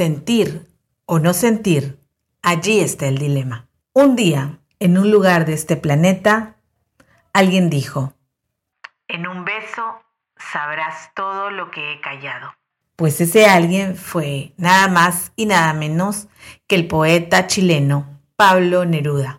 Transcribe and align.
Sentir 0.00 0.66
o 1.04 1.18
no 1.18 1.34
sentir, 1.34 2.00
allí 2.40 2.80
está 2.80 3.06
el 3.06 3.18
dilema. 3.18 3.68
Un 3.92 4.16
día, 4.16 4.60
en 4.78 4.96
un 4.96 5.10
lugar 5.10 5.44
de 5.44 5.52
este 5.52 5.76
planeta, 5.76 6.56
alguien 7.34 7.68
dijo, 7.68 8.14
En 9.08 9.26
un 9.26 9.44
beso 9.44 10.00
sabrás 10.38 11.10
todo 11.14 11.50
lo 11.50 11.70
que 11.70 11.92
he 11.92 12.00
callado. 12.00 12.54
Pues 12.96 13.20
ese 13.20 13.44
alguien 13.44 13.94
fue 13.94 14.54
nada 14.56 14.88
más 14.88 15.32
y 15.36 15.44
nada 15.44 15.74
menos 15.74 16.28
que 16.66 16.76
el 16.76 16.88
poeta 16.88 17.46
chileno 17.46 18.22
Pablo 18.36 18.86
Neruda. 18.86 19.36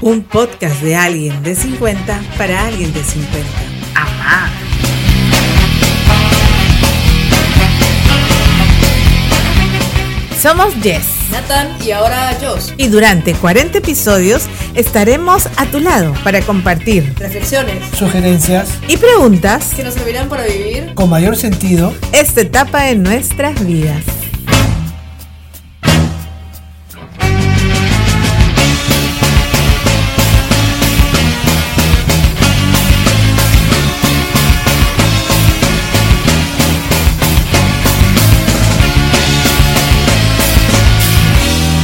Un 0.00 0.24
podcast 0.24 0.82
de 0.82 0.96
alguien 0.96 1.44
de 1.44 1.54
50 1.54 2.20
para 2.36 2.66
alguien 2.66 2.92
de 2.92 3.04
50. 3.04 3.48
Amá. 3.94 4.50
Somos 10.42 10.74
Jess. 10.82 11.04
Nathan 11.30 11.68
y 11.86 11.92
ahora 11.92 12.36
Josh. 12.40 12.72
Y 12.76 12.88
durante 12.88 13.32
40 13.32 13.78
episodios 13.78 14.48
estaremos 14.74 15.46
a 15.56 15.66
tu 15.66 15.78
lado 15.78 16.14
para 16.24 16.40
compartir 16.42 17.14
Reflexiones 17.16 17.84
sugerencias 17.96 18.68
y 18.88 18.96
preguntas 18.96 19.72
que 19.76 19.84
nos 19.84 19.94
servirán 19.94 20.28
para 20.28 20.44
vivir 20.44 20.94
con 20.94 21.08
mayor 21.08 21.36
sentido. 21.36 21.94
esta 22.12 22.40
etapa 22.40 22.82
de 22.82 22.96
nuestras 22.96 23.64
vidas. 23.64 24.02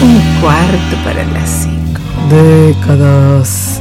Un 0.00 0.40
cuarto 0.40 0.96
para 1.02 1.24
las 1.24 1.64
cinco. 1.64 2.00
Décadas. 2.30 3.80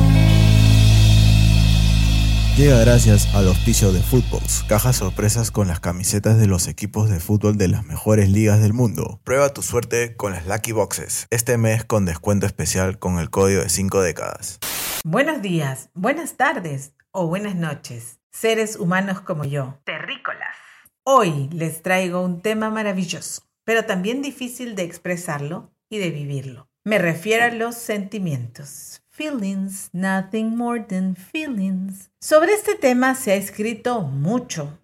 Llega 2.57 2.79
gracias 2.79 3.35
al 3.35 3.47
auspicio 3.47 3.91
de 3.91 4.01
Footballs, 4.01 4.63
cajas 4.67 4.95
sorpresas 4.95 5.51
con 5.51 5.67
las 5.67 5.79
camisetas 5.79 6.39
de 6.39 6.47
los 6.47 6.67
equipos 6.67 7.11
de 7.11 7.19
fútbol 7.19 7.59
de 7.59 7.67
las 7.67 7.85
mejores 7.85 8.31
ligas 8.31 8.59
del 8.59 8.73
mundo. 8.73 9.21
Prueba 9.23 9.53
tu 9.53 9.61
suerte 9.61 10.15
con 10.15 10.31
las 10.31 10.47
Lucky 10.47 10.71
Boxes, 10.71 11.27
este 11.29 11.59
mes 11.59 11.85
con 11.85 12.05
descuento 12.05 12.47
especial 12.47 12.97
con 12.97 13.19
el 13.19 13.29
código 13.29 13.61
de 13.61 13.69
5 13.69 14.01
décadas. 14.01 14.57
Buenos 15.03 15.43
días, 15.43 15.91
buenas 15.93 16.33
tardes 16.33 16.93
o 17.11 17.27
buenas 17.27 17.53
noches, 17.53 18.19
seres 18.31 18.77
humanos 18.77 19.21
como 19.21 19.45
yo. 19.45 19.77
Terrícolas. 19.83 20.55
Hoy 21.03 21.47
les 21.53 21.83
traigo 21.83 22.23
un 22.23 22.41
tema 22.41 22.71
maravilloso, 22.71 23.43
pero 23.63 23.85
también 23.85 24.23
difícil 24.23 24.73
de 24.73 24.81
expresarlo 24.81 25.76
y 25.89 25.97
de 25.99 26.11
vivirlo. 26.11 26.69
Me 26.83 26.97
refiero 26.99 27.45
a 27.45 27.49
los 27.49 27.75
sentimientos. 27.75 29.01
Feelings, 29.09 29.89
nothing 29.93 30.55
more 30.55 30.79
than 30.81 31.15
feelings. 31.15 32.11
Sobre 32.19 32.53
este 32.53 32.75
tema 32.75 33.15
se 33.15 33.31
ha 33.31 33.35
escrito 33.35 34.01
mucho. 34.01 34.77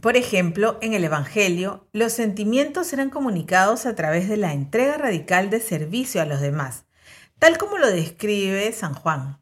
Por 0.00 0.16
ejemplo, 0.16 0.78
en 0.80 0.94
el 0.94 1.04
Evangelio, 1.04 1.86
los 1.92 2.12
sentimientos 2.12 2.92
eran 2.92 3.10
comunicados 3.10 3.84
a 3.84 3.94
través 3.94 4.28
de 4.28 4.36
la 4.36 4.52
entrega 4.54 4.96
radical 4.96 5.50
de 5.50 5.60
servicio 5.60 6.22
a 6.22 6.24
los 6.24 6.40
demás, 6.40 6.84
tal 7.38 7.58
como 7.58 7.76
lo 7.76 7.90
describe 7.90 8.72
San 8.72 8.94
Juan. 8.94 9.38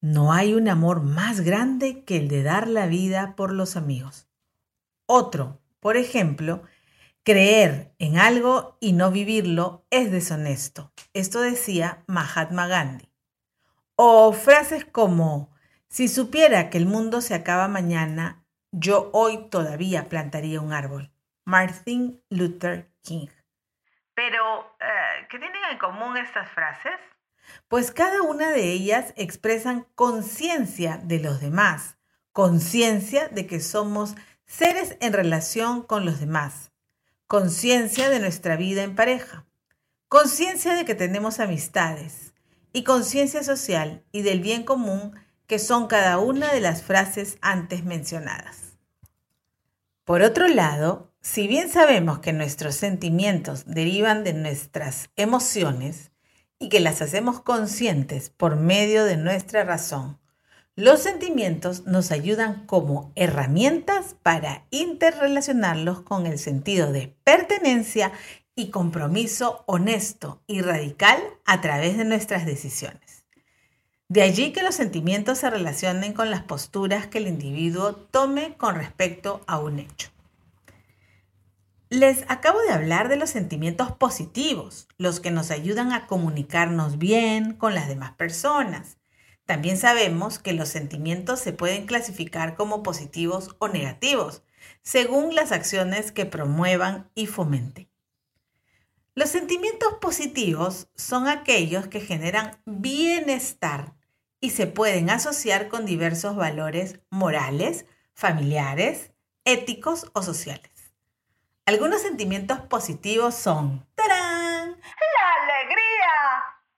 No 0.00 0.32
hay 0.32 0.54
un 0.54 0.68
amor 0.68 1.02
más 1.02 1.40
grande 1.40 2.04
que 2.04 2.16
el 2.16 2.28
de 2.28 2.42
dar 2.42 2.68
la 2.68 2.86
vida 2.86 3.34
por 3.36 3.52
los 3.52 3.76
amigos. 3.76 4.28
Otro, 5.06 5.60
por 5.80 5.96
ejemplo, 5.96 6.62
creer 7.28 7.94
en 7.98 8.16
algo 8.16 8.78
y 8.80 8.94
no 8.94 9.10
vivirlo 9.10 9.84
es 9.90 10.10
deshonesto. 10.10 10.94
Esto 11.12 11.42
decía 11.42 12.02
Mahatma 12.06 12.66
Gandhi. 12.68 13.12
O 13.96 14.32
frases 14.32 14.86
como, 14.86 15.54
si 15.88 16.08
supiera 16.08 16.70
que 16.70 16.78
el 16.78 16.86
mundo 16.86 17.20
se 17.20 17.34
acaba 17.34 17.68
mañana, 17.68 18.46
yo 18.72 19.10
hoy 19.12 19.46
todavía 19.50 20.08
plantaría 20.08 20.62
un 20.62 20.72
árbol. 20.72 21.12
Martin 21.44 22.24
Luther 22.30 22.90
King. 23.02 23.28
Pero, 24.14 24.74
eh, 24.80 25.26
¿qué 25.28 25.38
tienen 25.38 25.60
en 25.70 25.76
común 25.76 26.16
estas 26.16 26.50
frases? 26.52 26.98
Pues 27.68 27.90
cada 27.90 28.22
una 28.22 28.52
de 28.52 28.72
ellas 28.72 29.12
expresan 29.18 29.86
conciencia 29.96 30.98
de 31.04 31.20
los 31.20 31.42
demás, 31.42 31.98
conciencia 32.32 33.28
de 33.28 33.46
que 33.46 33.60
somos 33.60 34.14
seres 34.46 34.96
en 35.02 35.12
relación 35.12 35.82
con 35.82 36.06
los 36.06 36.20
demás, 36.20 36.72
conciencia 37.28 38.08
de 38.08 38.20
nuestra 38.20 38.56
vida 38.56 38.82
en 38.82 38.94
pareja, 38.94 39.46
conciencia 40.08 40.74
de 40.74 40.86
que 40.86 40.94
tenemos 40.94 41.40
amistades 41.40 42.32
y 42.72 42.84
conciencia 42.84 43.44
social 43.44 44.02
y 44.12 44.22
del 44.22 44.40
bien 44.40 44.62
común 44.64 45.12
que 45.46 45.58
son 45.58 45.88
cada 45.88 46.18
una 46.18 46.54
de 46.54 46.60
las 46.60 46.82
frases 46.82 47.36
antes 47.42 47.84
mencionadas. 47.84 48.78
Por 50.04 50.22
otro 50.22 50.48
lado, 50.48 51.12
si 51.20 51.46
bien 51.46 51.68
sabemos 51.68 52.20
que 52.20 52.32
nuestros 52.32 52.76
sentimientos 52.76 53.64
derivan 53.66 54.24
de 54.24 54.32
nuestras 54.32 55.10
emociones 55.16 56.12
y 56.58 56.70
que 56.70 56.80
las 56.80 57.02
hacemos 57.02 57.42
conscientes 57.42 58.30
por 58.30 58.56
medio 58.56 59.04
de 59.04 59.18
nuestra 59.18 59.64
razón, 59.64 60.18
los 60.78 61.02
sentimientos 61.02 61.86
nos 61.86 62.12
ayudan 62.12 62.64
como 62.66 63.10
herramientas 63.16 64.14
para 64.22 64.64
interrelacionarlos 64.70 66.02
con 66.02 66.24
el 66.24 66.38
sentido 66.38 66.92
de 66.92 67.16
pertenencia 67.24 68.12
y 68.54 68.70
compromiso 68.70 69.64
honesto 69.66 70.40
y 70.46 70.60
radical 70.60 71.20
a 71.44 71.60
través 71.60 71.98
de 71.98 72.04
nuestras 72.04 72.46
decisiones. 72.46 73.24
De 74.06 74.22
allí 74.22 74.52
que 74.52 74.62
los 74.62 74.76
sentimientos 74.76 75.38
se 75.38 75.50
relacionen 75.50 76.12
con 76.12 76.30
las 76.30 76.44
posturas 76.44 77.08
que 77.08 77.18
el 77.18 77.26
individuo 77.26 77.96
tome 77.96 78.54
con 78.56 78.76
respecto 78.76 79.42
a 79.48 79.58
un 79.58 79.80
hecho. 79.80 80.10
Les 81.88 82.24
acabo 82.28 82.60
de 82.60 82.70
hablar 82.70 83.08
de 83.08 83.16
los 83.16 83.30
sentimientos 83.30 83.90
positivos, 83.90 84.86
los 84.96 85.18
que 85.18 85.32
nos 85.32 85.50
ayudan 85.50 85.92
a 85.92 86.06
comunicarnos 86.06 86.98
bien 86.98 87.54
con 87.54 87.74
las 87.74 87.88
demás 87.88 88.12
personas. 88.12 88.98
También 89.48 89.78
sabemos 89.78 90.38
que 90.38 90.52
los 90.52 90.68
sentimientos 90.68 91.40
se 91.40 91.54
pueden 91.54 91.86
clasificar 91.86 92.54
como 92.54 92.82
positivos 92.82 93.56
o 93.58 93.68
negativos, 93.68 94.42
según 94.82 95.34
las 95.34 95.52
acciones 95.52 96.12
que 96.12 96.26
promuevan 96.26 97.10
y 97.14 97.28
fomenten. 97.28 97.88
Los 99.14 99.30
sentimientos 99.30 99.94
positivos 100.02 100.88
son 100.96 101.28
aquellos 101.28 101.86
que 101.86 102.02
generan 102.02 102.60
bienestar 102.66 103.94
y 104.38 104.50
se 104.50 104.66
pueden 104.66 105.08
asociar 105.08 105.68
con 105.68 105.86
diversos 105.86 106.36
valores 106.36 107.00
morales, 107.08 107.86
familiares, 108.12 109.12
éticos 109.46 110.10
o 110.12 110.20
sociales. 110.20 110.92
Algunos 111.64 112.02
sentimientos 112.02 112.60
positivos 112.60 113.34
son 113.34 113.86
¡tarán! 113.94 114.37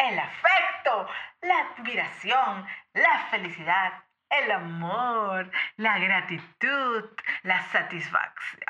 El 0.08 0.18
afecto, 0.18 1.06
la 1.42 1.58
admiración, 1.58 2.66
la 2.94 3.28
felicidad, 3.30 3.92
el 4.30 4.50
amor, 4.50 5.50
la 5.76 5.98
gratitud, 5.98 7.04
la 7.42 7.70
satisfacción, 7.70 8.60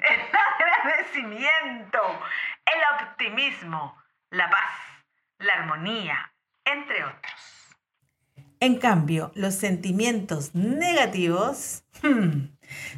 el 0.10 0.20
agradecimiento, 0.80 2.00
el 2.64 3.08
optimismo, 3.08 4.02
la 4.30 4.48
paz, 4.48 4.72
la 5.38 5.52
armonía, 5.54 6.32
entre 6.64 7.04
otros. 7.04 7.76
En 8.60 8.78
cambio, 8.78 9.32
los 9.34 9.56
sentimientos 9.56 10.54
negativos 10.54 11.82
hmm, 12.02 12.46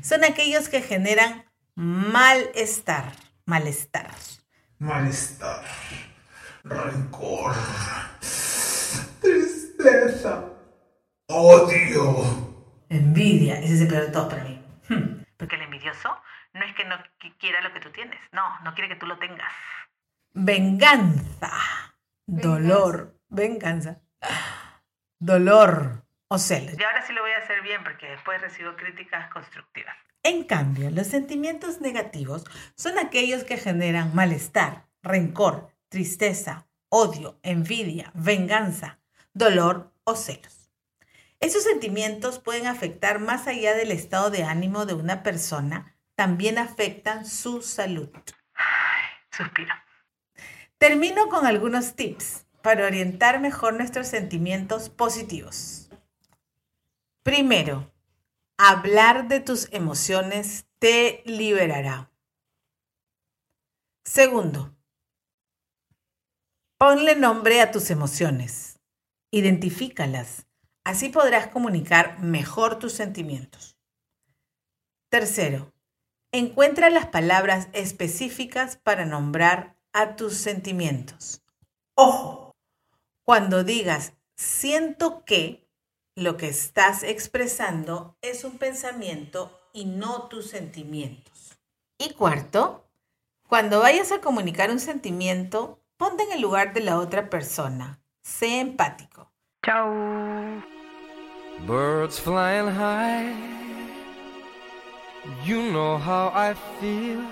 son 0.02 0.24
aquellos 0.24 0.68
que 0.68 0.82
generan 0.82 1.46
malestar, 1.74 3.12
malestar. 3.46 4.10
Malestar, 4.78 5.64
rencor, 6.64 7.54
tristeza, 9.20 10.44
odio. 11.28 12.24
Envidia, 12.88 13.58
ese 13.60 13.74
es 13.74 13.80
el 13.82 13.88
peor 13.88 14.02
de 14.06 14.12
todos 14.12 14.28
para 14.32 14.44
mí. 14.44 14.62
Hmm. 14.88 15.22
Porque 15.36 15.56
el 15.56 15.62
envidioso 15.62 16.16
no 16.52 16.64
es 16.64 16.74
que 16.74 16.84
no 16.84 16.96
qui- 17.20 17.36
quiera 17.38 17.60
lo 17.60 17.72
que 17.72 17.80
tú 17.80 17.90
tienes, 17.90 18.18
no, 18.32 18.42
no 18.60 18.74
quiere 18.74 18.88
que 18.88 18.96
tú 18.96 19.06
lo 19.06 19.18
tengas. 19.18 19.52
Venganza, 20.32 21.50
dolor, 22.26 23.18
venganza, 23.28 24.00
dolor 25.18 26.04
o 26.28 26.38
celos. 26.38 26.78
Y 26.78 26.82
ahora 26.82 27.04
sí 27.06 27.12
lo 27.12 27.22
voy 27.22 27.32
a 27.32 27.38
hacer 27.38 27.62
bien 27.62 27.82
porque 27.84 28.06
después 28.08 28.40
recibo 28.40 28.74
críticas 28.76 29.30
constructivas. 29.32 29.94
En 30.22 30.44
cambio, 30.44 30.90
los 30.90 31.06
sentimientos 31.08 31.80
negativos 31.80 32.44
son 32.76 32.98
aquellos 32.98 33.44
que 33.44 33.58
generan 33.58 34.14
malestar, 34.14 34.86
rencor, 35.02 35.70
tristeza, 35.94 36.66
odio, 36.88 37.38
envidia, 37.44 38.10
venganza, 38.14 38.98
dolor 39.32 39.92
o 40.02 40.16
celos. 40.16 40.72
Esos 41.38 41.62
sentimientos 41.62 42.40
pueden 42.40 42.66
afectar 42.66 43.20
más 43.20 43.46
allá 43.46 43.76
del 43.76 43.92
estado 43.92 44.28
de 44.30 44.42
ánimo 44.42 44.86
de 44.86 44.94
una 44.94 45.22
persona, 45.22 45.96
también 46.16 46.58
afectan 46.58 47.26
su 47.26 47.62
salud. 47.62 48.08
Suspiro. 49.30 49.72
Termino 50.78 51.28
con 51.28 51.46
algunos 51.46 51.94
tips 51.94 52.44
para 52.60 52.86
orientar 52.86 53.38
mejor 53.38 53.74
nuestros 53.74 54.08
sentimientos 54.08 54.90
positivos. 54.90 55.90
Primero, 57.22 57.88
hablar 58.58 59.28
de 59.28 59.38
tus 59.38 59.68
emociones 59.70 60.66
te 60.80 61.22
liberará. 61.24 62.10
Segundo, 64.04 64.74
ponle 66.78 67.16
nombre 67.16 67.60
a 67.60 67.70
tus 67.70 67.90
emociones. 67.90 68.80
Identifícalas. 69.30 70.46
Así 70.84 71.08
podrás 71.08 71.48
comunicar 71.48 72.20
mejor 72.20 72.78
tus 72.78 72.92
sentimientos. 72.92 73.78
Tercero, 75.08 75.72
encuentra 76.32 76.90
las 76.90 77.06
palabras 77.06 77.68
específicas 77.72 78.76
para 78.76 79.06
nombrar 79.06 79.76
a 79.92 80.16
tus 80.16 80.34
sentimientos. 80.34 81.42
Ojo, 81.94 82.52
cuando 83.22 83.64
digas 83.64 84.12
siento 84.36 85.24
que, 85.24 85.64
lo 86.16 86.36
que 86.36 86.48
estás 86.48 87.02
expresando 87.02 88.16
es 88.20 88.44
un 88.44 88.58
pensamiento 88.58 89.60
y 89.72 89.84
no 89.84 90.28
tus 90.28 90.48
sentimientos. 90.48 91.58
Y 91.98 92.14
cuarto, 92.14 92.88
cuando 93.48 93.80
vayas 93.80 94.12
a 94.12 94.20
comunicar 94.20 94.70
un 94.70 94.80
sentimiento, 94.80 95.83
ponte 95.96 96.22
en 96.24 96.32
el 96.32 96.40
lugar 96.40 96.72
de 96.72 96.80
la 96.80 96.98
otra 96.98 97.28
persona. 97.30 98.00
Sé 98.22 98.60
empático. 98.60 99.30
Chau. 99.64 100.62
Birds 101.66 102.18
flying 102.18 102.68
high, 102.68 103.32
you 105.44 105.62
know 105.72 105.96
how 105.96 106.30
I 106.34 106.54
feel. 106.78 107.24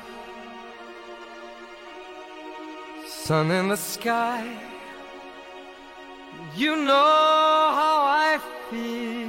Sun 3.07 3.51
in 3.51 3.69
the 3.69 3.77
sky, 3.77 4.45
you 6.57 6.77
know 6.77 7.73
how 7.75 8.05
I 8.07 8.39
feel. 8.71 9.29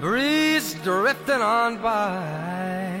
Breeze 0.00 0.74
drifting 0.84 1.42
on 1.42 1.78
by, 1.82 3.00